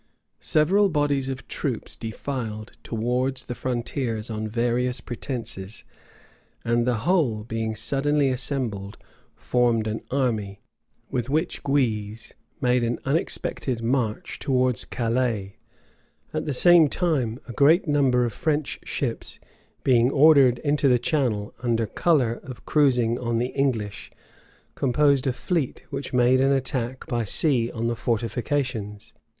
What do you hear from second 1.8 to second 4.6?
defiled towards the frontiers on